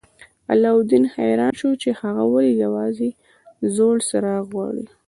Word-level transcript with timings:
علاوالدین 0.51 1.05
حیران 1.15 1.51
شو 1.59 1.69
چې 1.81 1.89
هغه 2.01 2.23
ولې 2.31 2.51
یوازې 2.63 3.09
زوړ 3.75 3.95
څراغ 4.09 4.43
غواړي. 4.53 4.85